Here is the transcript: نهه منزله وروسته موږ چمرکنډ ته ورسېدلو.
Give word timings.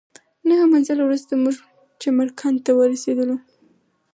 نهه 0.47 0.65
منزله 0.73 1.01
وروسته 1.03 1.33
موږ 1.43 1.55
چمرکنډ 2.01 2.57
ته 2.65 2.71
ورسېدلو. 2.75 3.35